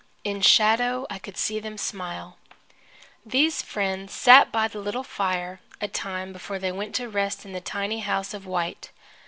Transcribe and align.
In 0.23 0.41
shadow, 0.41 1.05
I 1.11 1.19
could 1.19 1.37
see 1.37 1.59
them 1.59 1.77
smile. 1.77 2.37
These 3.23 3.61
friends 3.61 4.13
sat 4.15 4.51
by 4.51 4.67
the 4.67 4.79
little 4.79 5.03
fire 5.03 5.59
a 5.79 5.87
time 5.87 6.33
before 6.33 6.57
they 6.57 6.71
went 6.71 6.95
to 6.95 7.07
rest 7.07 7.45
in 7.45 7.51
the 7.53 7.61
tiny 7.61 7.99
house 7.99 8.33
of 8.33 8.47
white. 8.47 8.89